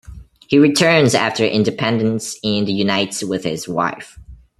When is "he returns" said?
0.47-1.13